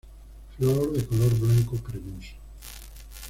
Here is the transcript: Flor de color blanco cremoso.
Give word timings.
Flor 0.57 0.93
de 0.93 1.05
color 1.05 1.35
blanco 1.37 1.77
cremoso. 1.77 2.33